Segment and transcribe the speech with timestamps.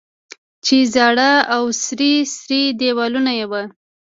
[0.65, 3.63] چې زاړه او څیري څیري دیوالونه یې وو.